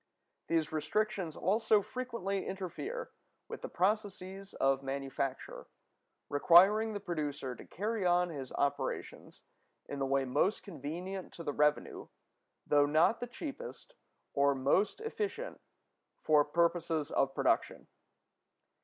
These 0.47 0.71
restrictions 0.71 1.35
also 1.35 1.83
frequently 1.83 2.43
interfere 2.47 3.11
with 3.47 3.61
the 3.61 3.69
processes 3.69 4.55
of 4.55 4.81
manufacture, 4.81 5.67
requiring 6.27 6.93
the 6.93 6.99
producer 6.99 7.55
to 7.55 7.67
carry 7.67 8.03
on 8.03 8.29
his 8.29 8.51
operations 8.53 9.43
in 9.87 9.99
the 9.99 10.07
way 10.07 10.25
most 10.25 10.63
convenient 10.63 11.31
to 11.33 11.43
the 11.43 11.53
revenue, 11.53 12.07
though 12.65 12.87
not 12.87 13.19
the 13.19 13.27
cheapest 13.27 13.93
or 14.33 14.55
most 14.55 15.01
efficient 15.01 15.61
for 16.23 16.43
purposes 16.45 17.11
of 17.11 17.35
production. 17.35 17.85